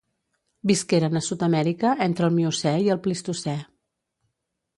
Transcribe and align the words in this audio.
Visqueren 0.69 1.19
a 1.19 1.21
Sud-amèrica 1.27 1.91
entre 2.07 2.27
el 2.29 2.35
Miocè 2.39 2.75
i 2.87 2.91
el 2.97 3.01
Plistocè. 3.05 3.55